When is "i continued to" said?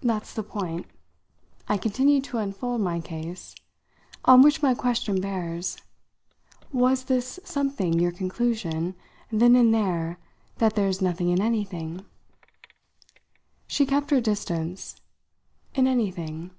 1.66-2.38